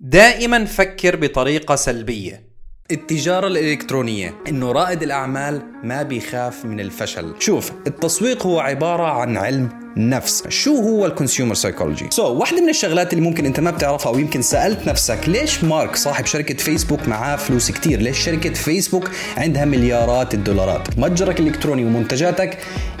دائما 0.00 0.64
فكر 0.64 1.16
بطريقة 1.16 1.76
سلبية. 1.76 2.48
التجارة 2.90 3.46
الإلكترونية 3.46 4.34
إنه 4.48 4.72
رائد 4.72 5.02
الأعمال 5.02 5.62
ما 5.84 6.02
بيخاف 6.02 6.64
من 6.64 6.80
الفشل. 6.80 7.34
شوف 7.38 7.72
التسويق 7.86 8.46
هو 8.46 8.60
عبارة 8.60 9.02
عن 9.02 9.36
علم 9.36 9.68
نفس. 9.96 10.48
شو 10.48 10.76
هو 10.76 11.06
ال 11.06 11.11
consumer 11.11 11.54
psychology 11.54 12.06
so 12.10 12.22
so, 12.22 12.26
واحدة 12.26 12.60
من 12.60 12.68
الشغلات 12.68 13.12
اللي 13.12 13.24
ممكن 13.24 13.46
أنت 13.46 13.60
ما 13.60 13.70
بتعرفها 13.70 14.12
أو 14.12 14.18
يمكن 14.18 14.42
سألت 14.42 14.88
نفسك 14.88 15.28
ليش 15.28 15.64
مارك 15.64 15.96
صاحب 15.96 16.26
شركة 16.26 16.54
فيسبوك 16.54 17.08
معاه 17.08 17.36
فلوس 17.36 17.70
كتير؟ 17.70 18.00
ليش 18.00 18.18
شركة 18.18 18.52
فيسبوك 18.52 19.10
عندها 19.36 19.64
مليارات 19.64 20.34
الدولارات؟ 20.34 20.98
متجرك 20.98 21.40
الإلكتروني 21.40 21.84
ومنتجاتك 21.84 22.58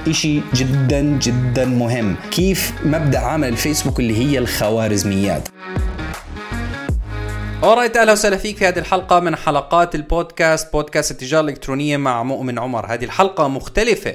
إشي 0.08 0.40
جدا 0.54 1.00
جدا 1.00 1.64
مهم. 1.64 2.16
كيف 2.30 2.72
مبدأ 2.84 3.18
عمل 3.18 3.48
الفيسبوك 3.48 4.00
اللي 4.00 4.18
هي 4.18 4.38
الخوارزميات؟ 4.38 5.48
alright 7.64 7.96
أهلا 7.96 8.12
وسهلا 8.12 8.36
فيك 8.36 8.56
في 8.56 8.66
هذه 8.66 8.78
الحلقة 8.78 9.20
من 9.20 9.36
حلقات 9.36 9.94
ال 9.94 10.04
podcast 10.04 10.72
podcast 10.72 11.10
التجارة 11.10 11.40
الإلكترونية 11.40 11.96
مع 11.96 12.22
مؤمن 12.22 12.58
عمر. 12.58 12.86
هذه 12.86 13.04
الحلقة 13.04 13.48
مختلفة 13.48 14.14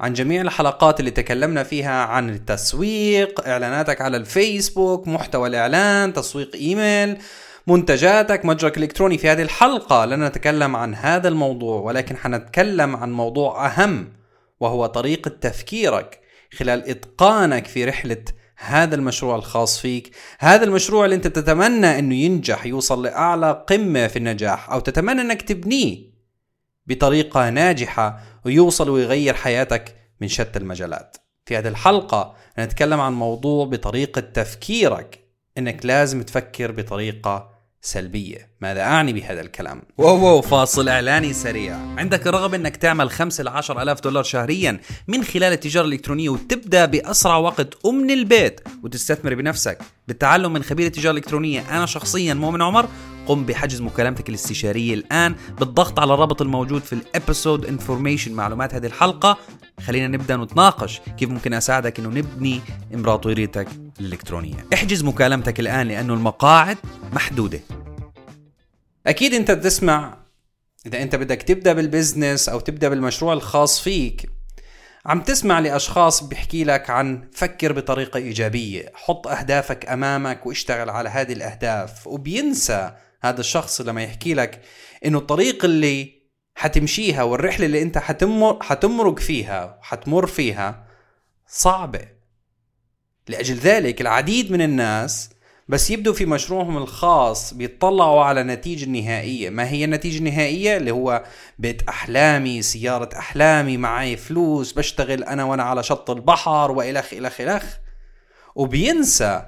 عن 0.00 0.12
جميع 0.12 0.40
الحلقات 0.40 1.00
اللي 1.00 1.10
تكلمنا 1.10 1.62
فيها 1.62 2.04
عن 2.04 2.30
التسويق 2.30 3.48
إعلاناتك 3.48 4.00
على 4.00 4.16
الفيسبوك 4.16 5.08
محتوى 5.08 5.48
الإعلان 5.48 6.12
تسويق 6.12 6.54
إيميل 6.54 7.18
منتجاتك 7.66 8.44
متجرك 8.44 8.76
الإلكتروني. 8.76 9.18
في 9.18 9.28
هذه 9.28 9.42
الحلقة 9.42 10.04
لن 10.04 10.24
نتكلم 10.24 10.76
عن 10.76 10.94
هذا 10.94 11.28
الموضوع 11.28 11.80
ولكن 11.80 12.16
حنتكلم 12.16 12.96
عن 12.96 13.12
موضوع 13.12 13.66
أهم 13.66 14.12
وهو 14.60 14.86
طريقة 14.86 15.28
تفكيرك 15.40 16.20
خلال 16.58 16.90
إتقانك 16.90 17.66
في 17.66 17.84
رحلة 17.84 18.24
هذا 18.62 18.94
المشروع 18.94 19.36
الخاص 19.36 19.78
فيك. 19.80 20.16
هذا 20.38 20.64
المشروع 20.64 21.04
اللي 21.04 21.16
انت 21.16 21.26
تتمنى 21.26 21.98
انه 21.98 22.14
ينجح 22.14 22.66
يوصل 22.66 23.02
لأعلى 23.02 23.64
قمة 23.68 24.06
في 24.06 24.16
النجاح 24.16 24.70
أو 24.70 24.80
تتمنى 24.80 25.20
انك 25.20 25.42
تبنيه 25.42 26.12
بطريقة 26.86 27.50
ناجحة 27.50 28.20
ويوصل 28.44 28.88
ويغير 28.88 29.34
حياتك 29.34 29.96
من 30.20 30.28
شتى 30.28 30.58
المجالات. 30.58 31.16
في 31.44 31.56
هذه 31.56 31.68
الحلقة 31.68 32.34
نتكلم 32.58 33.00
عن 33.00 33.12
موضوع 33.12 33.66
بطريقة 33.66 34.20
تفكيرك 34.20 35.28
إنك 35.58 35.86
لازم 35.86 36.22
تفكر 36.22 36.72
بطريقة 36.72 37.51
سلبية. 37.84 38.50
ماذا 38.60 38.80
أعني 38.80 39.12
بهذا 39.12 39.40
الكلام؟ 39.40 39.82
واو 39.98 40.40
فاصل 40.40 40.88
إعلاني 40.88 41.32
سريع. 41.32 41.76
عندك 41.76 42.26
رغبة 42.26 42.56
أنك 42.56 42.76
تعمل 42.76 43.10
5 43.10 43.44
ل 43.44 43.48
10 43.48 43.82
ألاف 43.82 44.00
دولار 44.00 44.22
شهريا 44.22 44.80
من 45.08 45.24
خلال 45.24 45.52
التجارة 45.52 45.86
الإلكترونية 45.86 46.28
وتبدأ 46.28 46.84
بأسرع 46.84 47.36
وقت 47.36 47.84
ومن 47.84 48.10
البيت 48.10 48.60
وتستثمر 48.82 49.34
بنفسك. 49.34 49.78
بالتعلم 50.08 50.52
من 50.52 50.62
خبير 50.62 50.86
التجارة 50.86 51.12
الإلكترونية 51.12 51.76
أنا 51.76 51.86
شخصيا 51.86 52.34
مؤمن 52.34 52.62
عمر 52.62 52.88
قم 53.26 53.44
بحجز 53.44 53.80
مكالمتك 53.80 54.28
الاستشارية 54.28 54.94
الآن 54.94 55.34
بالضغط 55.58 55.98
على 55.98 56.14
الرابط 56.14 56.42
الموجود 56.42 56.82
في 56.82 56.92
ال 56.92 57.01
episode 57.01 57.66
information 57.66 58.32
معلومات 58.32 58.74
هذه 58.74 58.86
الحلقة. 58.86 59.38
خلينا 59.86 60.08
نبدأ 60.08 60.36
نتناقش 60.36 61.00
كيف 61.18 61.30
ممكن 61.30 61.54
أساعدك 61.54 61.98
أنه 61.98 62.08
نبني 62.08 62.60
إمبراطوريتك 62.94 63.68
الإلكترونية. 64.00 64.66
احجز 64.74 65.04
مكالمتك 65.04 65.60
الآن 65.60 65.88
لأنه 65.88 66.14
المقاعد 66.14 66.76
محدودة. 67.12 67.60
أكيد 69.06 69.34
أنت 69.34 69.50
بتسمع 69.50 70.18
إذا 70.86 71.02
أنت 71.02 71.16
بدك 71.16 71.42
تبدأ 71.42 71.72
بالبزنس 71.72 72.48
أو 72.48 72.60
تبدأ 72.60 72.88
بالمشروع 72.88 73.32
الخاص 73.32 73.80
فيك 73.80 74.30
عم 75.06 75.20
تسمع 75.20 75.58
لأشخاص 75.58 76.24
بيحكي 76.24 76.64
لك 76.64 76.90
عن 76.90 77.28
فكر 77.32 77.72
بطريقة 77.72 78.16
إيجابية. 78.16 78.92
حط 78.94 79.26
أهدافك 79.26 79.88
أمامك 79.88 80.46
واشتغل 80.46 80.90
على 80.90 81.08
هذه 81.08 81.32
الأهداف 81.32 82.06
وبينسى 82.06 82.92
هذا 83.22 83.40
الشخص 83.40 83.80
لما 83.80 84.02
يحكي 84.02 84.34
لك 84.34 84.62
إنه 85.04 85.18
الطريق 85.18 85.64
اللي 85.64 86.22
حتمشيها 86.54 87.22
والرحلة 87.22 87.66
اللي 87.66 87.82
أنت 87.82 87.98
حتمر 87.98 88.62
حتمرق 88.62 89.18
فيها 89.18 89.78
وحتمر 89.80 90.26
فيها 90.26 90.86
صعبة. 91.46 92.08
لأجل 93.28 93.54
ذلك 93.54 94.00
العديد 94.00 94.52
من 94.52 94.62
الناس 94.62 95.30
بس 95.68 95.90
يبدوا 95.90 96.12
في 96.14 96.26
مشروعهم 96.26 96.76
الخاص 96.76 97.54
بيطلعوا 97.54 98.24
على 98.24 98.40
النتيجة 98.40 98.84
النهائية 98.84 99.50
ما 99.50 99.68
هي 99.68 99.84
النتيجة 99.84 100.18
النهائية؟ 100.18 100.76
اللي 100.76 100.90
هو 100.90 101.24
بيت 101.58 101.88
أحلامي 101.88 102.62
سيارة 102.62 103.18
أحلامي 103.18 103.76
معي 103.76 104.16
فلوس 104.16 104.72
بشتغل 104.72 105.24
أنا 105.24 105.44
وأنا 105.44 105.62
على 105.62 105.82
شط 105.82 106.10
البحر 106.10 106.70
وإلخ 106.70 107.12
إلخ 107.12 107.40
إلخ 107.40 107.64
وبينسى 108.54 109.42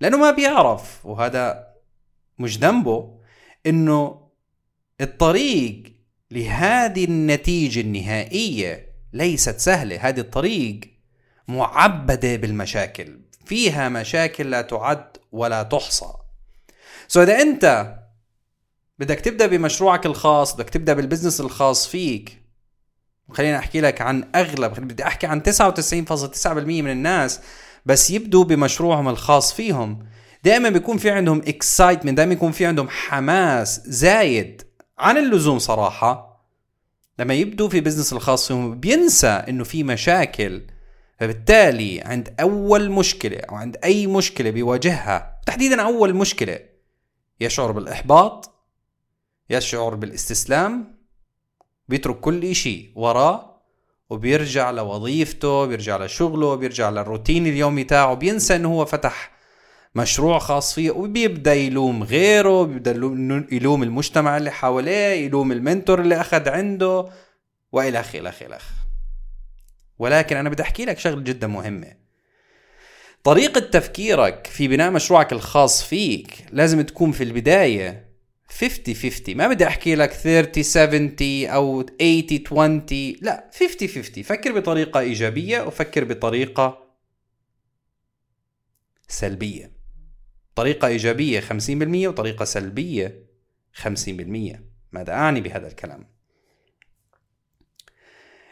لأنه 0.00 0.16
ما 0.16 0.30
بيعرف. 0.30 1.06
وهذا 1.06 1.66
مش 2.38 2.58
ذنبه. 2.58 3.19
إنه 3.66 4.20
الطريق 5.00 5.82
لهذه 6.30 7.04
النتيجة 7.04 7.80
النهائية 7.80 8.86
ليست 9.12 9.58
سهلة. 9.58 10.08
هذه 10.08 10.20
الطريق 10.20 10.80
معبدة 11.48 12.36
بالمشاكل. 12.36 13.20
فيها 13.44 13.88
مشاكل 13.88 14.50
لا 14.50 14.62
تعد 14.62 15.16
ولا 15.32 15.62
تحصى. 15.62 16.12
so 17.08 17.22
إذا 17.22 17.42
أنت 17.42 17.96
بدك 18.98 19.20
تبدأ 19.20 19.46
بمشروعك 19.46 20.06
الخاص 20.06 20.54
بدك 20.54 20.70
تبدأ 20.70 20.94
بال 20.94 21.03
business 21.03 21.40
الخاص 21.40 21.88
فيك 21.88 22.42
خلينا 23.32 23.58
أحكي 23.58 23.80
لك 23.80 24.00
عن 24.00 24.28
أغلب 24.34 24.80
بدي 24.80 25.06
أحكي 25.06 25.26
عن 25.26 25.42
99.9% 25.42 26.46
من 26.56 26.90
الناس 26.90 27.40
بس 27.86 28.10
يبدوا 28.10 28.44
بمشروعهم 28.44 29.08
الخاص 29.08 29.52
فيهم. 29.52 30.06
دائما 30.44 30.68
بيكون 30.68 30.98
في 30.98 31.10
عندهم 31.10 31.38
excitement 31.38 32.16
دائما 32.16 32.32
يكون 32.32 32.52
في 32.52 32.66
عندهم 32.66 32.88
حماس 32.88 33.80
زايد 33.86 34.62
عن 34.98 35.16
اللزوم 35.16 35.58
صراحة. 35.58 36.30
لما 37.18 37.34
يبدوا 37.34 37.68
في 37.68 37.80
business 37.80 38.12
الخاص 38.12 38.52
بينسى 38.52 39.28
إنه 39.28 39.64
في 39.64 39.82
مشاكل 39.84 40.62
فبالتالي 41.18 42.00
عند 42.00 42.34
أول 42.40 42.90
مشكلة 42.90 43.38
أو 43.38 43.54
عند 43.54 43.76
أي 43.84 44.06
مشكلة 44.06 44.50
بيواجهها 44.50 45.40
تحديدا 45.46 45.82
أول 45.82 46.14
مشكلة 46.14 46.58
يشعر 47.40 47.72
بالإحباط 47.72 48.50
يشعر 49.50 49.94
بالإستسلام 49.94 50.98
بيترك 51.88 52.20
كل 52.20 52.54
شيء 52.54 52.92
وراه 52.94 53.62
وبيرجع 54.10 54.70
لوظيفته 54.70 55.66
بيرجع 55.66 56.04
لشغله 56.04 56.54
بيرجع 56.54 56.90
للروتين 56.90 57.46
اليومي 57.46 57.84
تاعه 57.84 58.14
بينسى 58.14 58.56
إنه 58.56 58.68
هو 58.68 58.84
فتح 58.84 59.39
مشروع 59.94 60.38
خاص 60.38 60.74
فيه 60.74 60.90
وبيبدأ 60.90 61.54
يلوم 61.54 62.02
غيره 62.02 62.62
بيبدأ 62.62 62.90
يلوم 63.52 63.82
المجتمع 63.82 64.36
اللي 64.36 64.50
حواليه 64.50 65.24
يلوم 65.24 65.52
المنتور 65.52 66.00
اللي 66.00 66.20
أخذ 66.20 66.48
عنده 66.48 67.08
والخ 67.72 68.14
الخ 68.14 68.42
الخ 68.42 68.64
ولكن 69.98 70.36
أنا 70.36 70.48
بدي 70.48 70.62
أحكي 70.62 70.84
لك 70.84 70.98
شغلة 70.98 71.20
جدا 71.20 71.46
مهمة. 71.46 71.92
طريقة 73.24 73.60
تفكيرك 73.60 74.46
في 74.46 74.68
بناء 74.68 74.90
مشروعك 74.90 75.32
الخاص 75.32 75.84
فيك 75.84 76.44
لازم 76.52 76.80
تكون 76.80 77.12
في 77.12 77.24
البداية 77.24 78.10
50 78.48 78.94
50 78.94 79.36
ما 79.36 79.48
بدي 79.48 79.66
أحكي 79.66 79.94
لك 79.94 80.12
30 80.12 80.62
70 80.62 81.16
أو 81.46 81.82
80 81.82 82.24
20 82.46 83.16
لا 83.22 83.50
50 83.60 83.88
50 83.88 84.22
فكر 84.22 84.52
بطريقة 84.52 85.00
إيجابية 85.00 85.60
وفكر 85.60 86.04
بطريقة 86.04 86.90
سلبية. 89.08 89.79
طريقة 90.60 90.88
إيجابية 90.88 91.40
50% 91.40 92.08
وطريقة 92.08 92.44
سلبية 92.44 93.26
50% 93.82 94.60
ماذا 94.92 95.12
أعني 95.12 95.40
بهذا 95.40 95.66
الكلام؟ 95.66 96.06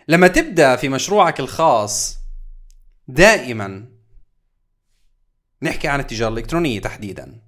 لما 0.08 0.28
تبدأ 0.28 0.76
في 0.76 0.88
مشروعك 0.88 1.40
الخاص 1.40 2.18
دائما 3.08 3.88
نحكي 5.62 5.88
عن 5.88 6.00
التجارة 6.00 6.32
الإلكترونية 6.32 6.80
تحديدا. 6.80 7.42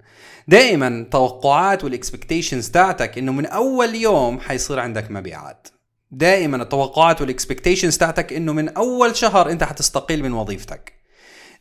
دائما 0.48 1.06
توقعات 1.10 1.84
وال 1.84 1.97
expectations 1.97 2.70
تاعتك 2.70 3.18
إنه 3.18 3.32
من 3.32 3.46
أول 3.46 3.94
يوم 3.94 4.40
حيصير 4.40 4.80
عندك 4.80 5.10
مبيعات. 5.10 5.68
دائما 6.10 6.62
التوقعات 6.62 7.20
وال 7.20 7.32
expectations 7.32 7.98
تاعتك 7.98 8.32
إنه 8.32 8.52
من 8.52 8.68
أول 8.68 9.16
شهر 9.16 9.50
أنت 9.50 9.64
حتستقيل 9.64 10.22
من 10.22 10.32
وظيفتك. 10.32 10.99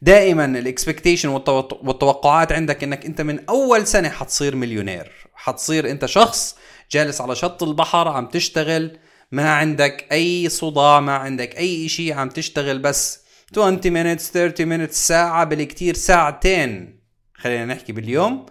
دائما 0.02 0.46
ال 0.46 0.53
expectation 0.53 1.30
والتوقعات 1.30 2.52
عندك 2.52 2.84
إنك 2.84 3.06
أنت 3.06 3.22
من 3.22 3.50
أول 3.50 3.88
سنة 3.88 4.10
حتصير 4.10 4.56
مليونير. 4.56 5.12
حتصير 5.34 5.92
أنت 5.92 6.06
شخص 6.06 6.56
جالس 6.92 7.22
على 7.22 7.36
شط 7.36 7.64
البحر 7.64 8.08
عم 8.08 8.28
تشتغل 8.28 8.98
ما 9.32 9.50
عندك 9.54 10.08
أي 10.12 10.50
صداع 10.50 11.00
ما 11.00 11.16
عندك 11.16 11.58
أي 11.58 11.90
شيء 11.90 12.14
عم 12.14 12.30
تشتغل 12.30 12.80
بس 12.80 13.24
20 13.52 13.80
minutes 13.82 14.22
30 14.22 14.88
minutes 14.88 14.92
ساعة 14.92 15.44
بالكتير 15.44 15.94
ساعتين. 15.94 17.00
خلينا 17.36 17.66
نحكي 17.66 17.92
باليوم. 17.94 18.46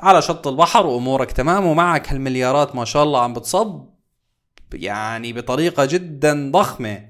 على 0.00 0.22
شط 0.22 0.46
البحر 0.46 0.86
وأمورك 0.86 1.32
تمام 1.32 1.66
ومعك 1.66 2.12
هالمليارات 2.12 2.76
ما 2.76 2.84
شاء 2.84 3.02
الله 3.02 3.22
عم 3.22 3.32
بتصب 3.32 3.88
يعني 4.74 5.32
بطريقة 5.32 5.84
جدا 5.84 6.50
ضخمة 6.50 7.08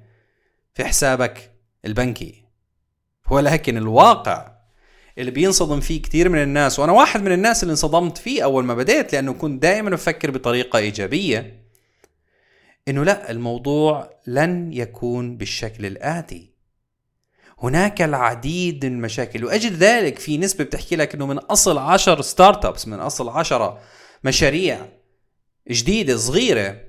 في 0.75 0.85
حسابك 0.85 1.53
البنكي. 1.85 2.48
ولكن 3.31 3.77
الواقع 3.77 4.53
اللي 5.19 5.31
بينصدم 5.31 5.81
فيه 5.81 6.03
كثير 6.03 6.29
من 6.29 6.43
الناس 6.43 6.79
وأنا 6.79 6.93
واحد 6.93 7.23
من 7.23 7.33
الناس 7.33 7.63
اللي 7.63 7.73
انصدمت 7.73 8.19
فيه 8.19 8.45
أول 8.45 8.65
ما 8.65 8.75
بديت 8.75 9.13
لأنه 9.13 9.33
كنت 9.33 9.63
دائما 9.63 9.91
بفكر 9.91 10.31
بطريقة 10.31 10.79
إيجابية 10.79 11.65
إنه 12.89 13.05
لا 13.05 13.31
الموضوع 13.31 14.11
لن 14.27 14.73
يكون 14.73 15.37
بالشكل 15.37 15.87
الآتي. 15.87 16.53
هناك 17.63 18.03
العديد 18.03 18.87
من 18.87 18.93
المشاكل 18.93 19.45
واجل 19.45 19.73
ذلك 19.73 20.19
في 20.19 20.39
نسبة 20.39 20.65
بتحكي 20.65 20.97
لك 20.97 21.15
إنه 21.15 21.27
من 21.27 21.39
أصل 21.39 21.79
10 21.79 22.23
ستارت 22.23 22.65
ابس 22.65 22.89
من 22.89 22.99
أصل 23.01 23.29
10 23.29 23.81
مشاريع 24.25 24.87
جديدة 25.71 26.17
صغيرة 26.17 26.81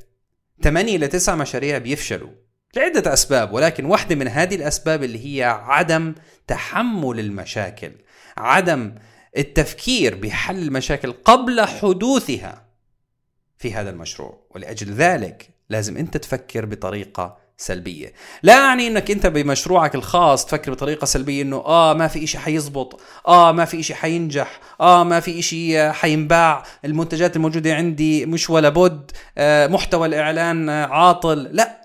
8 0.64 0.98
ل 0.98 1.08
9 1.10 1.36
مشاريع 1.36 1.78
بيفشلوا. 1.78 2.30
لعدة 2.76 3.14
أسباب 3.14 3.54
ولكن 3.54 3.86
واحدة 3.86 4.16
من 4.16 4.28
هذه 4.28 4.56
الأسباب 4.56 5.04
اللي 5.04 5.26
هي 5.26 5.44
عدم 5.44 6.16
تحمل 6.48 7.20
المشاكل 7.20 7.92
عدم 8.38 8.96
التفكير 9.38 10.16
بحل 10.16 10.58
المشاكل 10.64 11.12
قبل 11.12 11.62
حدوثها 11.66 12.66
في 13.58 13.74
هذا 13.74 13.90
المشروع. 13.90 14.40
ولأجل 14.56 14.94
ذلك 14.94 15.50
لازم 15.70 15.98
أنت 15.98 16.18
تفكر 16.18 16.66
بطريقة 16.66 17.38
سلبية. 17.58 18.14
لا 18.44 18.54
يعني 18.54 18.88
إنك 18.88 19.12
أنت 19.12 19.28
بمشروعك 19.28 19.96
الخاص 19.96 20.46
تفكر 20.46 20.72
بطريقة 20.72 21.06
سلبية 21.06 21.42
إنه 21.42 21.58
آه 21.58 21.94
ما 21.94 22.08
في 22.08 22.24
إشي 22.24 22.38
حيزبط 22.38 23.02
آه 23.28 23.52
ما 23.52 23.66
في 23.66 23.80
إشي 23.80 23.96
حينجح 23.96 24.60
آه 24.82 25.04
ما 25.04 25.20
في 25.20 25.40
إشي 25.40 25.92
حينباع 25.92 26.64
المنتجات 26.86 27.36
الموجودة 27.36 27.76
عندي 27.76 28.26
مش 28.26 28.50
ولا 28.50 28.70
بد 28.70 29.12
آه 29.38 29.68
محتوى 29.68 30.08
الإعلان 30.08 30.70
عاطل 30.70 31.44
لا. 31.44 31.79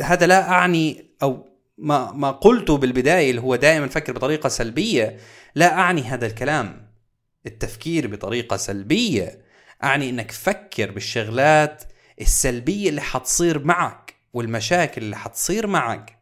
هذا 0.00 0.26
لا 0.26 0.50
أعني 0.50 1.10
أو 1.22 1.48
ما 1.78 2.12
ما 2.12 2.30
قلته 2.30 2.76
بالبداية 2.76 3.30
اللي 3.30 3.40
هو 3.40 3.56
دائما 3.56 3.88
فكر 3.88 4.12
بطريقة 4.12 4.48
سلبية 4.48 5.16
لا 5.54 5.78
أعني 5.78 6.02
هذا 6.02 6.26
الكلام. 6.26 6.86
التفكير 7.46 8.06
بطريقة 8.06 8.56
سلبية 8.56 9.44
أعني 9.84 10.10
إنك 10.10 10.30
فكر 10.30 10.90
بالشغلات 10.90 11.84
السلبية 12.20 12.88
اللي 12.88 13.00
حتصير 13.00 13.64
معك 13.64 14.14
والمشاكل 14.32 15.02
اللي 15.02 15.16
حتصير 15.16 15.66
معك 15.66 16.18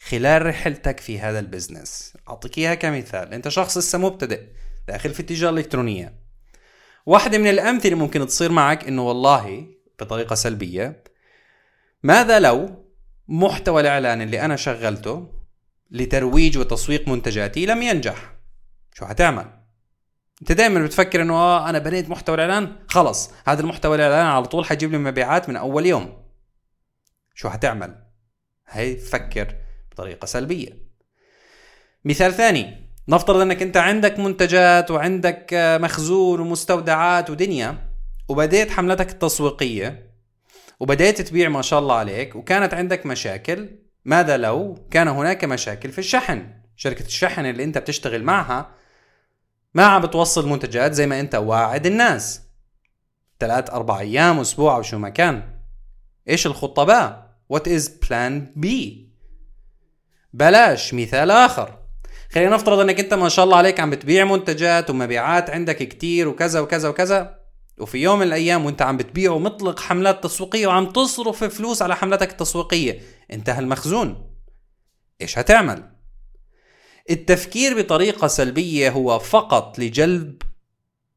خلال 0.00 0.46
رحلتك 0.46 1.00
في 1.00 1.20
هذا 1.20 1.38
البزنس. 1.38 2.16
أعطيك 2.28 2.58
إياها 2.58 2.74
كمثال. 2.74 3.34
أنت 3.34 3.48
شخص 3.48 3.78
لسه 3.78 3.98
مبتدئ 3.98 4.42
داخل 4.88 5.14
في 5.14 5.20
التجاره 5.20 5.50
الإلكترونية. 5.50 6.14
واحدة 7.06 7.38
من 7.38 7.46
الأمثلة 7.46 7.96
ممكن 7.96 8.26
تصير 8.26 8.52
معك 8.52 8.88
إنه 8.88 9.08
والله 9.08 9.66
بطريقة 10.00 10.34
سلبية 10.34 11.02
ماذا 12.02 12.40
لو 12.40 12.87
محتوى 13.28 13.80
الإعلان 13.80 14.22
اللي 14.22 14.40
أنا 14.40 14.56
شغلته 14.56 15.32
لترويج 15.90 16.58
وتسويق 16.58 17.08
منتجاتي 17.08 17.66
لم 17.66 17.82
ينجح. 17.82 18.34
شو 18.94 19.04
هتعمل 19.04 19.46
أنت 20.42 20.52
دائما 20.52 20.84
بتفكر 20.84 21.22
إنه 21.22 21.34
آه 21.34 21.70
أنا 21.70 21.78
بنيت 21.78 22.10
محتوى 22.10 22.34
الإعلان؟ 22.34 22.76
خلص 22.88 23.30
هذا 23.46 23.60
المحتوى 23.60 23.96
الإعلان 23.96 24.26
على 24.26 24.44
طول 24.44 24.64
حيجيب 24.64 24.92
لي 24.92 24.98
مبيعات 24.98 25.48
من 25.48 25.56
أول 25.56 25.86
يوم. 25.86 26.22
شو 27.34 27.48
هتعمل 27.48 27.94
هي 28.68 28.96
فكر 28.96 29.54
بطريقة 29.90 30.26
سلبية. 30.26 30.88
مثال 32.04 32.32
ثاني 32.32 32.88
نفترض 33.08 33.40
إنك 33.40 33.62
أنت 33.62 33.76
عندك 33.76 34.18
منتجات 34.18 34.90
وعندك 34.90 35.46
مخزون 35.82 36.40
ومستودعات 36.40 37.30
ودنيا 37.30 37.92
وبديت 38.28 38.70
حملتك 38.70 39.10
التسويقية 39.10 40.07
وبدأت 40.80 41.20
تبيع 41.20 41.48
ما 41.48 41.62
شاء 41.62 41.78
الله 41.78 41.94
عليك 41.94 42.36
وكانت 42.36 42.74
عندك 42.74 43.06
مشاكل. 43.06 43.68
ماذا 44.04 44.36
لو 44.36 44.86
كان 44.90 45.08
هناك 45.08 45.44
مشاكل 45.44 45.92
في 45.92 45.98
الشحن؟ 45.98 46.46
شركة 46.76 47.04
الشحن 47.04 47.46
اللي 47.46 47.64
أنت 47.64 47.78
بتشتغل 47.78 48.22
معها 48.22 48.70
ما 49.74 49.84
عم 49.84 50.02
بتوصل 50.02 50.48
منتجات 50.48 50.92
زي 50.92 51.06
ما 51.06 51.20
أنت 51.20 51.34
واعد 51.34 51.86
الناس. 51.86 52.42
ثلاث 53.40 53.70
أربع 53.70 54.00
أيام 54.00 54.40
أسبوع 54.40 54.76
أو 54.76 54.82
شو 54.82 54.98
ما 54.98 55.08
كان. 55.08 55.42
إيش 56.28 56.46
الخطة 56.46 56.84
باء؟ 56.84 57.38
what 57.48 57.68
is 57.68 57.88
plan 57.88 58.52
B 58.56 59.08
بلاش 60.32 60.94
مثال 60.94 61.30
آخر. 61.30 61.78
خلينا 62.32 62.54
نفترض 62.54 62.78
إنك 62.78 63.00
أنت 63.00 63.14
ما 63.14 63.28
شاء 63.28 63.44
الله 63.44 63.56
عليك 63.56 63.80
عم 63.80 63.90
بتبيع 63.90 64.24
منتجات 64.24 64.90
ومبيعات 64.90 65.50
عندك 65.50 65.76
كتير 65.76 66.28
وكذا 66.28 66.60
وكذا 66.60 66.88
وكذا. 66.88 67.37
وفي 67.80 67.98
يوم 67.98 68.18
من 68.18 68.26
الأيام 68.26 68.64
وانت 68.64 68.82
عم 68.82 68.96
بتبيع 68.96 69.30
ومطلق 69.32 69.80
حملات 69.80 70.24
تسويقية 70.24 70.66
وعم 70.66 70.92
تصرف 70.92 71.44
فلوس 71.44 71.82
على 71.82 71.96
حملاتك 71.96 72.30
التسويقية 72.30 73.00
انتهى 73.32 73.58
المخزون. 73.58 74.30
إيش 75.20 75.38
هتعمل؟ 75.38 75.90
التفكير 77.10 77.82
بطريقة 77.82 78.26
سلبية 78.26 78.90
هو 78.90 79.18
فقط 79.18 79.78
لجلب 79.78 80.42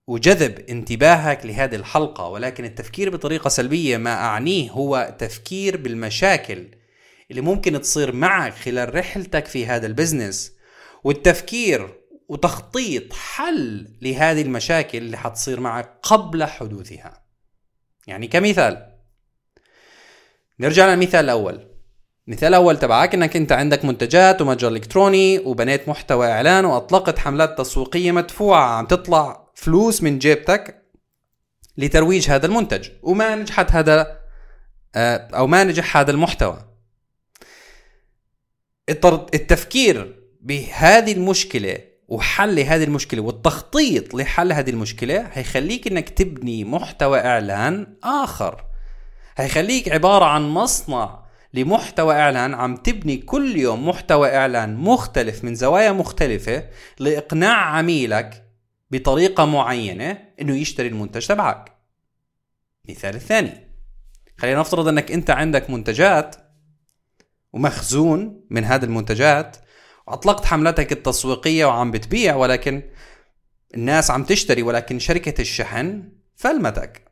وجذب 0.07 0.59
انتباهك 0.69 1.45
لهذه 1.45 1.75
الحلقة 1.75 2.27
ولكن 2.27 2.65
التفكير 2.65 3.09
بطريقة 3.09 3.49
سلبية 3.49 3.97
ما 3.97 4.13
أعنيه 4.13 4.71
هو 4.71 5.15
تفكير 5.19 5.77
بالمشاكل 5.77 6.67
اللي 7.31 7.41
ممكن 7.41 7.81
تصير 7.81 8.11
معك 8.11 8.53
خلال 8.53 8.95
رحلتك 8.95 9.45
في 9.45 9.65
هذا 9.65 9.87
البزنس. 9.87 10.51
والتفكير 11.03 12.00
وتخطيط 12.31 13.13
حل 13.13 13.87
لهذه 14.01 14.41
المشاكل 14.41 14.97
اللي 14.97 15.17
حتصير 15.17 15.59
معك 15.59 15.99
قبل 16.03 16.43
حدوثها. 16.43 17.23
يعني 18.07 18.27
كمثال 18.27 18.97
نرجع 20.59 20.87
للمثال 20.93 21.25
الأول. 21.25 21.67
المثال 22.27 22.47
الأول 22.47 22.79
تبعك 22.79 23.13
إنك 23.13 23.35
أنت 23.35 23.51
عندك 23.51 23.85
منتجات 23.85 24.41
ومتجر 24.41 24.67
إلكتروني 24.67 25.39
وبنيت 25.39 25.89
محتوى 25.89 26.31
إعلان 26.31 26.65
وأطلقت 26.65 27.19
حملات 27.19 27.57
تسويقية 27.57 28.11
مدفوعة 28.11 28.65
عم 28.65 28.85
تطلع 28.85 29.51
فلوس 29.55 30.03
من 30.03 30.19
جيبتك 30.19 30.85
لترويج 31.77 32.29
هذا 32.29 32.45
المنتج 32.45 32.89
وما 33.01 33.35
نجحت 33.35 33.71
هذا 33.71 34.21
آه، 34.95 35.17
أو 35.33 35.47
ما 35.47 35.63
نجح 35.63 35.97
هذا 35.97 36.11
المحتوى. 36.11 36.75
التفكير 38.89 40.21
بهذه 40.41 41.11
المشكلة 41.11 41.90
وحل 42.11 42.59
هذه 42.59 42.83
المشكلة 42.83 43.21
والتخطيط 43.21 44.13
لحل 44.15 44.53
هذه 44.53 44.69
المشكلة 44.69 45.19
هيخليك 45.33 45.87
إنك 45.87 46.09
تبني 46.09 46.63
محتوى 46.63 47.19
إعلان 47.19 47.97
آخر. 48.03 48.65
هيخليك 49.37 49.89
عبارة 49.89 50.25
عن 50.25 50.41
مصنع 50.49 51.23
لمحتوى 51.53 52.15
إعلان 52.15 52.53
عم 52.53 52.75
تبني 52.75 53.17
كل 53.17 53.57
يوم 53.57 53.87
محتوى 53.87 54.35
إعلان 54.35 54.75
مختلف 54.75 55.43
من 55.43 55.55
زوايا 55.55 55.91
مختلفة 55.91 56.69
لإقناع 56.99 57.75
عميلك 57.75 58.45
بطريقة 58.91 59.45
معينة 59.45 60.17
إنه 60.41 60.55
يشتري 60.55 60.87
المنتج 60.87 61.27
تبعك. 61.27 61.77
مثال 62.89 63.15
الثاني 63.15 63.67
خلينا 64.37 64.59
نفترض 64.59 64.87
إنك 64.87 65.11
أنت 65.11 65.29
عندك 65.29 65.69
منتجات 65.69 66.35
ومخزون 67.53 68.45
من 68.49 68.63
هذه 68.63 68.83
المنتجات 68.83 69.57
أطلقت 70.13 70.45
حملتك 70.45 70.91
التسويقية 70.91 71.65
وعم 71.65 71.91
بتبيع 71.91 72.35
ولكن 72.35 72.83
الناس 73.75 74.11
عم 74.11 74.23
تشتري 74.23 74.61
ولكن 74.61 74.99
شركة 74.99 75.41
الشحن 75.41 76.03
فلمتك 76.35 77.11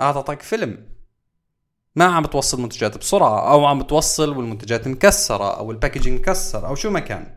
أعطتك 0.00 0.42
فيلم. 0.42 0.86
ما 1.96 2.04
عم 2.04 2.22
بتوصل 2.22 2.60
منتجات 2.60 2.98
بسرعة 2.98 3.52
أو 3.52 3.64
عم 3.64 3.82
بتوصل 3.82 4.36
والمنتجات 4.36 4.88
مكسرة 4.88 5.58
أو 5.58 5.70
ال 5.70 5.75
packaging 5.75 6.20
مكسر 6.20 6.66
أو 6.66 6.74
شو 6.74 6.90
ما 6.90 7.00
كان. 7.00 7.36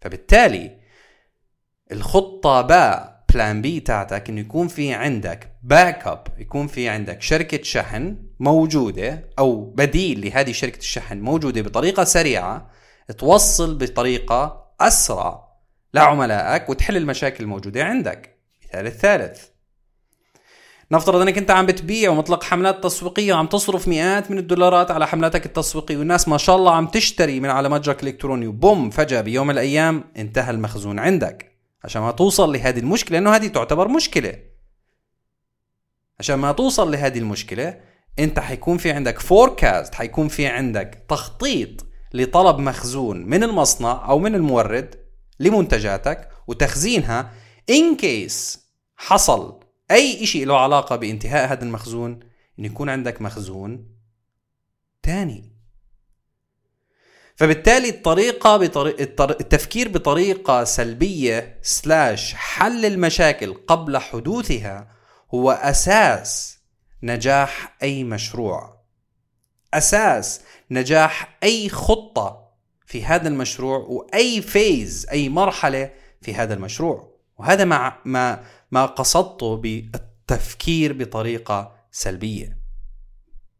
فبالتالي 0.00 0.78
الخطة 1.92 2.60
باء 2.60 3.24
plan 3.34 3.62
B 3.62 3.80
تاعتك 3.80 4.28
إنه 4.28 4.40
يكون 4.40 4.68
في 4.68 4.92
عندك 4.92 5.52
backup 5.62 6.26
يكون 6.38 6.66
في 6.66 6.88
عندك 6.88 7.22
شركة 7.22 7.62
شحن 7.62 8.16
موجودة 8.40 9.30
أو 9.38 9.64
بديل 9.64 10.26
لهذه 10.26 10.52
شركة 10.52 10.78
الشحن 10.78 11.20
موجودة 11.20 11.62
بطريقة 11.62 12.04
سريعة 12.04 12.70
توصل 13.12 13.78
بطريقة 13.78 14.72
أسرع. 14.80 15.48
لعملائك 15.94 16.68
وتحل 16.68 16.96
المشاكل 16.96 17.44
الموجودة 17.44 17.84
عندك. 17.84 18.38
مثال 18.64 18.86
الثالث. 18.86 19.44
نفترض 20.92 21.20
أنك 21.20 21.38
أنت 21.38 21.50
عم 21.50 21.66
بتبيع 21.66 22.10
ومطلق 22.10 22.42
حملات 22.42 22.84
تسويقية 22.84 23.32
وعم 23.32 23.46
تصرف 23.46 23.88
مئات 23.88 24.30
من 24.30 24.38
الدولارات 24.38 24.90
على 24.90 25.06
حملاتك 25.06 25.46
التسويقية 25.46 25.96
والناس 25.96 26.28
ما 26.28 26.38
شاء 26.38 26.56
الله 26.56 26.74
عم 26.74 26.86
تشتري 26.86 27.40
من 27.40 27.50
على 27.50 27.68
متجرك 27.68 28.02
الإلكتروني 28.02 28.46
وبوم 28.46 28.90
فجأة 28.90 29.20
بيوم 29.20 29.46
من 29.46 29.54
الأيام 29.54 30.04
انتهى 30.16 30.50
المخزون 30.50 30.98
عندك. 30.98 31.58
عشان 31.84 32.02
ما 32.02 32.10
توصل 32.10 32.52
لهذه 32.52 32.78
المشكلة 32.78 33.18
لأنه 33.18 33.36
هذه 33.36 33.46
تعتبر 33.46 33.88
مشكلة. 33.88 34.34
عشان 36.20 36.36
ما 36.36 36.52
توصل 36.52 36.92
لهذه 36.92 37.18
المشكلة 37.18 37.80
أنت 38.18 38.38
حيكون 38.38 38.78
في 38.78 38.92
عندك 38.92 39.18
فوركاست 39.18 39.94
حيكون 39.94 40.28
في 40.28 40.46
عندك 40.46 41.04
تخطيط. 41.08 41.87
لطلب 42.14 42.58
مخزون 42.58 43.26
من 43.26 43.42
المصنع 43.42 44.08
أو 44.08 44.18
من 44.18 44.34
المورد 44.34 44.94
لمنتجاتك 45.40 46.28
وتخزينها 46.46 47.32
ان 47.70 47.96
كيس 47.96 48.68
حصل 48.96 49.60
أي 49.90 50.26
شيء 50.26 50.46
له 50.46 50.58
علاقة 50.58 50.96
بانتهاء 50.96 51.52
هذا 51.52 51.64
المخزون 51.64 52.20
إن 52.58 52.64
يكون 52.64 52.88
عندك 52.88 53.22
مخزون 53.22 53.88
تاني. 55.02 55.58
فبالتالي 57.36 57.88
الطريقة 57.88 58.56
بطريقة 58.56 59.24
التفكير 59.24 59.88
بطريقة 59.88 60.64
سلبية 60.64 61.58
سلاش 61.62 62.34
حل 62.34 62.84
المشاكل 62.84 63.54
قبل 63.54 63.98
حدوثها 63.98 64.92
هو 65.34 65.50
أساس 65.50 66.58
نجاح 67.02 67.76
أي 67.82 68.04
مشروع. 68.04 68.77
أساس 69.74 70.40
نجاح 70.70 71.38
أي 71.42 71.68
خطة 71.68 72.48
في 72.86 73.04
هذا 73.04 73.28
المشروع 73.28 73.78
وأي 73.78 74.42
فيز 74.42 75.06
أي 75.12 75.28
مرحلة 75.28 75.90
في 76.22 76.34
هذا 76.34 76.54
المشروع. 76.54 77.18
وهذا 77.38 77.64
ما 77.64 77.92
ما 78.04 78.40
ما 78.70 78.86
قصدته 78.86 79.56
بالتفكير 79.56 80.92
بطريقة 80.92 81.72
سلبية. 81.92 82.58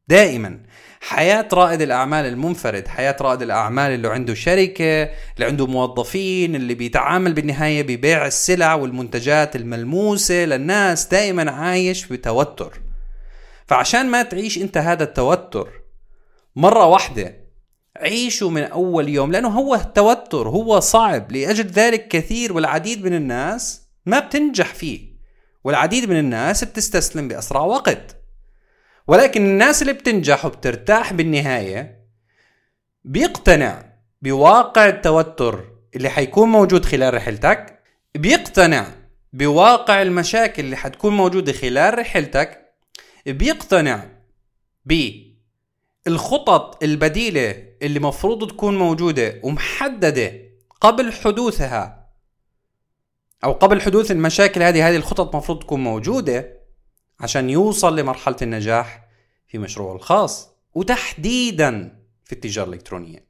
دائما 0.09 0.61
حياة 1.01 1.49
رائد 1.53 1.83
الأعمال 1.83 2.27
المنفرد 2.27 2.89
حياة 2.89 3.17
رائد 3.21 3.43
الأعمال 3.43 3.93
اللي 3.93 4.09
عنده 4.09 4.35
شركة 4.35 5.03
اللي 5.03 5.47
عنده 5.47 5.67
موظفين 5.67 6.55
اللي 6.57 6.75
بيتعامل 6.75 7.33
بالنهاية 7.33 7.83
ببيع 7.83 8.27
السلع 8.27 8.75
والمنتجات 8.75 9.57
الملموسة 9.57 10.35
للناس 10.35 11.07
دائما 11.07 11.51
عايش 11.51 12.07
بتوتر. 12.07 12.81
فعشان 13.67 14.11
ما 14.11 14.23
تعيش 14.23 14.59
أنت 14.59 14.79
هذا 14.79 15.05
التوتر 15.05 15.78
مرة 16.59 16.87
واحدة. 16.87 17.49
عيشوا 17.97 18.51
من 18.51 18.63
أول 18.63 19.09
يوم 19.09 19.33
لأنه 19.33 19.49
هو 19.49 19.75
التوتر 19.75 20.49
هو 20.49 20.81
صعب. 20.81 21.33
لأجل 21.33 21.67
ذلك 21.67 22.09
كثير 22.09 22.53
والعديد 22.53 23.05
من 23.05 23.15
الناس 23.15 23.83
ما 24.07 24.19
بتنجح 24.19 24.75
فيه. 24.75 25.01
والعديد 25.65 26.09
من 26.09 26.19
الناس 26.19 26.65
بتستسلم 26.65 27.29
بأسرع 27.29 27.61
وقت. 27.61 28.17
ولكن 29.07 29.47
الناس 29.47 29.83
اللي 29.83 29.93
بتنجح 29.93 30.45
وبترتاح 30.45 31.13
بالنهاية 31.13 32.05
بيقتنع 33.05 33.93
بواقع 34.23 34.89
التوتر 34.89 35.65
اللي 35.97 36.09
حيكون 36.09 36.49
موجود 36.49 36.85
خلال 36.85 37.15
رحلتك 37.15 37.83
بيقتنع 38.15 38.87
بواقع 39.33 40.03
المشاكل 40.03 40.65
اللي 40.65 40.77
حتكون 40.77 41.17
موجودة 41.17 41.53
خلال 41.53 41.99
رحلتك 41.99 42.75
بيقتنع 43.27 44.05
بالخطط 46.09 46.83
البديلة 46.83 47.65
اللي 47.83 48.01
مفروض 48.01 48.51
تكون 48.51 48.79
موجودة 48.79 49.41
ومحددة 49.43 50.33
قبل 50.81 51.13
حدوثها 51.13 52.09
أو 53.45 53.53
قبل 53.53 53.81
حدوث 53.81 54.11
المشاكل 54.11 54.63
هذه 54.63 54.89
هذه 54.89 54.97
الخطط 54.97 55.37
مفروض 55.37 55.59
تكون 55.59 55.85
موجودة 55.85 56.59
عشان 57.21 57.51
يوصل 57.51 57.99
لمرحلة 57.99 58.37
النجاح 58.43 59.09
في 59.49 59.59
مشروعه 59.59 59.97
الخاص 59.97 60.51
وتحديدا 60.75 62.03
في 62.25 62.33
التجارة 62.33 62.69
الإلكترونية. 62.69 63.29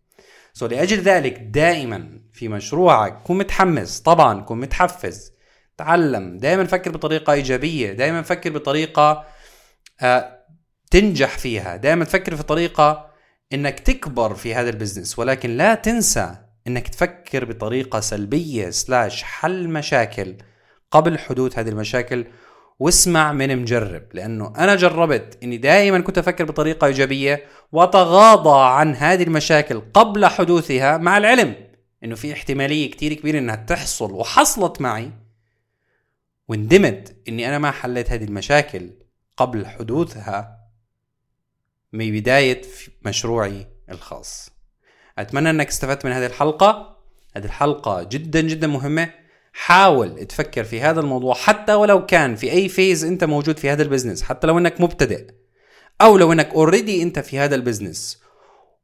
سو 0.52 0.66
لأجل 0.66 1.00
ذلك 1.00 1.38
دائما 1.38 2.20
في 2.32 2.48
مشروعك 2.48 3.22
كن 3.22 3.38
متحمس. 3.38 4.00
طبعا 4.00 4.40
كن 4.40 4.58
متحفز. 4.58 5.32
تعلم. 5.76 6.38
دائما 6.38 6.64
فكر 6.64 6.90
بطريقة 6.90 7.32
إيجابية. 7.32 7.92
دائما 7.92 8.22
فكر 8.22 8.50
بطريقة 8.50 9.24
آه 10.00 10.37
تنجح 10.90 11.38
فيها. 11.38 11.76
دائما 11.76 12.04
تفكر 12.04 12.36
في 12.36 12.42
طريقة 12.42 13.08
إنك 13.52 13.80
تكبر 13.80 14.34
في 14.34 14.54
هذا 14.54 14.70
ال 14.70 14.75
business 14.75 15.18
ولكن 15.18 15.56
لا 15.56 15.74
تنسى 15.74 16.34
إنك 16.66 16.88
تفكر 16.88 17.44
بطريقة 17.44 18.00
سلبية 18.00 18.70
slash 18.70 19.22
حل 19.22 19.68
مشاكل 19.68 20.34
قبل 20.90 21.18
حدوث 21.18 21.58
هذه 21.58 21.68
المشاكل 21.68 22.26
واسمع 22.78 23.32
من 23.32 23.58
مجرب 23.58 24.02
لأنه 24.12 24.52
أنا 24.58 24.74
جربت 24.74 25.38
إني 25.42 25.56
دائما 25.56 26.00
كنت 26.00 26.18
أفكر 26.18 26.44
بطريقة 26.44 26.86
إيجابية 26.86 27.44
وأتغاضى 27.72 28.60
عن 28.78 28.94
هذه 28.94 29.22
المشاكل 29.22 29.80
قبل 29.94 30.26
حدوثها 30.26 30.96
مع 30.96 31.18
العلم 31.18 31.54
إنه 32.04 32.14
في 32.14 32.32
احتمالية 32.32 32.90
كتير 32.90 33.14
كبيرة 33.14 33.38
إنها 33.38 33.56
تحصل 33.56 34.12
وحصلت 34.12 34.80
معي 34.80 35.10
وندمت 36.48 37.16
إني 37.28 37.48
أنا 37.48 37.58
ما 37.58 37.70
حليت 37.70 38.10
هذه 38.10 38.24
المشاكل 38.24 38.90
قبل 39.36 39.66
حدوثها 39.66 40.57
من 41.92 42.12
بدايه 42.12 42.62
مشروعي 43.04 43.66
الخاص. 43.90 44.50
أتمنى 45.18 45.50
أنك 45.50 45.68
استفدت 45.68 46.04
من 46.04 46.12
هذه 46.12 46.26
الحلقة. 46.26 46.98
هذه 47.36 47.44
الحلقة 47.44 48.02
جدا 48.02 48.40
جدا 48.40 48.66
مهمة. 48.66 49.10
حاول 49.52 50.26
تفكر 50.26 50.64
في 50.64 50.80
هذا 50.80 51.00
الموضوع 51.00 51.34
حتى 51.34 51.74
ولو 51.74 52.06
كان 52.06 52.36
في 52.36 52.52
أي 52.52 52.68
phase 52.68 53.04
أنت 53.04 53.24
موجود 53.24 53.58
في 53.58 53.70
هذا 53.70 53.82
ال 53.82 53.87
business 53.87 54.22
حتى 54.22 54.46
لو 54.46 54.58
أنك 54.58 54.80
مبتدئ 54.80 55.26
أو 56.00 56.16
لو 56.16 56.32
أنك 56.32 56.48
already 56.48 57.02
أنت 57.02 57.18
في 57.18 57.38
هذا 57.38 57.54
ال 57.54 57.62
business 57.62 58.22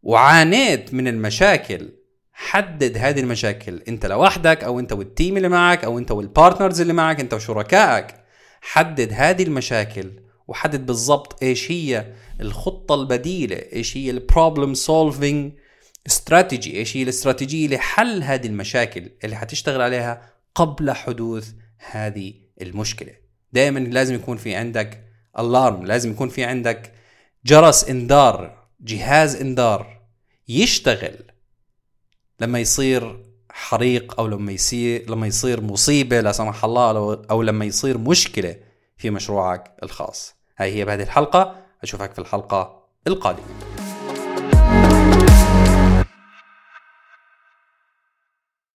وعانيت 0.02 0.94
من 0.94 1.08
المشاكل 1.08 1.90
حدد 2.32 2.98
هذه 2.98 3.20
المشاكل. 3.20 3.82
أنت 3.88 4.06
لوحدك 4.06 4.64
أو 4.64 4.80
أنت 4.80 4.92
وال 4.92 5.07
team 5.07 5.36
اللي 5.36 5.48
معك 5.48 5.84
أو 5.84 5.98
أنت 5.98 6.10
وال 6.10 6.24
partners 6.24 6.80
اللي 6.80 6.92
معك 6.92 7.20
أنت 7.20 7.34
وشركائك 7.34 8.06
حدد 8.60 9.12
هذه 9.12 9.42
المشاكل. 9.42 10.10
وحدد 10.48 10.86
بالضبط 10.86 11.42
إيش 11.42 11.70
هي 11.70 12.12
الخطة 12.40 12.94
البديلة 12.94 13.56
إيش 13.56 13.96
هي 13.96 14.10
ال 14.10 14.18
problem 14.18 14.74
solving 14.74 15.52
strategy 16.06 16.76
إيش 16.76 16.96
هي 16.96 17.02
الاستراتيجية 17.02 17.68
لحل 17.68 18.22
هذه 18.22 18.46
المشاكل 18.46 19.10
اللي 19.24 19.36
حتشتغل 19.36 19.80
عليها 19.80 20.30
قبل 20.54 20.90
حدوث 20.90 21.52
هذه 21.78 22.34
المشكلة. 22.62 23.12
دائما 23.52 23.78
لازم 23.78 24.14
يكون 24.14 24.36
في 24.36 24.54
عندك 24.54 25.04
الارم 25.38 25.86
لازم 25.86 26.10
يكون 26.10 26.28
في 26.28 26.44
عندك 26.44 26.92
جرس 27.46 27.84
إنذار 27.84 28.66
جهاز 28.80 29.36
إنذار 29.36 30.00
يشتغل 30.48 31.18
لما 32.40 32.58
يصير 32.58 33.24
حريق 33.50 34.20
أو 34.20 34.26
لما 34.26 34.52
يصير 34.52 35.10
لما 35.10 35.26
يصير 35.26 35.60
مصيبة 35.60 36.20
لا 36.20 36.32
سمح 36.32 36.64
الله 36.64 37.22
أو 37.30 37.42
لما 37.42 37.64
يصير 37.64 37.98
مشكلة. 37.98 38.56
في 38.96 39.10
مشروعك 39.10 39.76
الخاص. 39.82 40.34
هاي 40.58 40.74
هي 40.74 40.84
بهذه 40.84 41.02
الحلقة 41.02 41.56
أشوفك 41.82 42.12
في 42.12 42.18
الحلقة 42.18 42.82
القادمة. 43.06 43.83